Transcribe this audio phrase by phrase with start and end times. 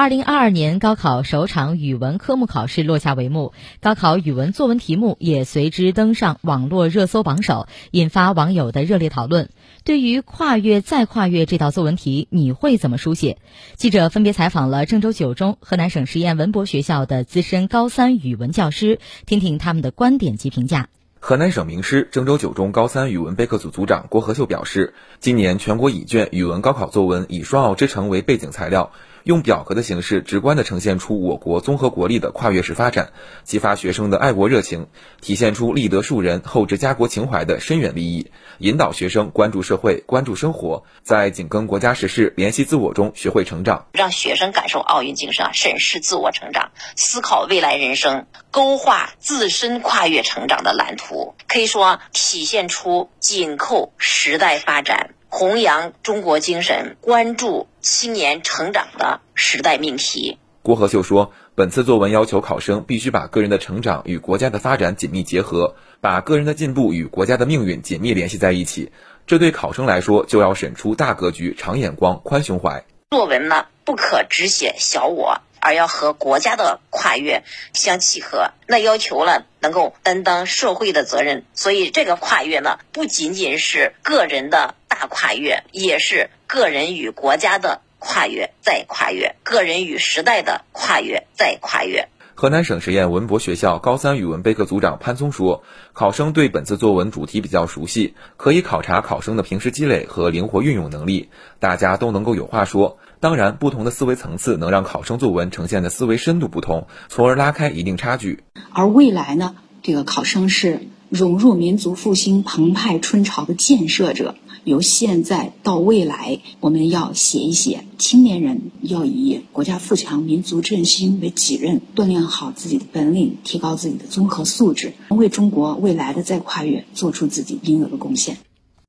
[0.00, 3.52] 二零二二年高考首场语文科目考试落下帷幕，
[3.82, 9.50] 高考语文作文题目也随之登上网络热搜榜首，引发网友的热烈讨论。
[9.84, 13.36] 对于跨越再跨越这道作文题，你会怎么书写？
[13.76, 20.88] 记者分别采访了郑州九中、河南省实验文博学校的资深高三语文教师，听听他们的观点及评价。
[21.22, 28.92] 河南省名师、郑州九中高三语文备课组组长郭和秀表示，今年全国乙卷语文高考作文以“双奥之城”为背景材料。
[29.24, 33.12] 用表格的形式，直观地呈现出我国综合国力的跨越式发展，
[33.44, 34.88] 激发学生的爱国热情，
[35.20, 55.14] 体现出立德树人、厚植家国情怀的深远利益，引导学生关注社会、关注生活，在紧跟国家时事、联系自我中学会成长，让学生感受奥运精神，审视自我成长，思考未来人生，勾画自身跨越成长的蓝图，可以说体现出紧扣时代发展。
[55.32, 60.38] 弘扬中国精神，关注青年成长的时代命题。
[60.60, 68.90] 郭和秀说，本次作文要求考生必须把个人的成长与国家的发展紧密结合，把个人的进步与国家的命运紧密联系在一起。
[69.24, 72.84] 这对考生来说，就要审出大格局、长眼光、宽胸怀。
[73.10, 75.40] 作文呢，不可只写小我。
[75.60, 81.44] 而要和国家的跨越相契合，那要求了能够担当社会的责任。
[81.54, 92.08] 所以这个跨越呢，不仅仅是个人的大跨越，也是个人与国家的跨越再跨越，个人与时代的跨越再跨越。
[92.40, 102.96] 河南省实验文博学校高三语文备课组长潘松说：“考生对本次作文主题比较熟悉，可以考察考生的平时积累和灵活运用能力，大家都能够有话说。
[103.20, 108.42] 当然，不同的思维层次能让考生作文呈现的思维深度不同，从而拉开一定差距。
[108.72, 128.38] 而未来呢，这个考生是融入民族复兴澎湃春潮的建设者。”由现在到未来，我们要写一写青年人要以国家富强、民族振兴为己任，锻炼好自己的本领，提高自己的综合素质，为中国未来的再跨越做出自己应有的贡献。